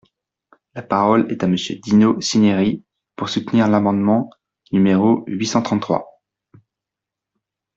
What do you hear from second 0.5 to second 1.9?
La parole est à Monsieur